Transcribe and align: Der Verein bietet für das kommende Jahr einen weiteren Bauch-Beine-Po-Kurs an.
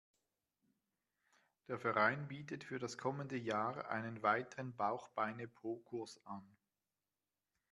Der 1.67 1.77
Verein 1.77 2.27
bietet 2.27 2.63
für 2.63 2.79
das 2.79 2.97
kommende 2.97 3.37
Jahr 3.37 3.87
einen 3.91 4.23
weiteren 4.23 4.75
Bauch-Beine-Po-Kurs 4.75 6.25
an. 6.25 6.41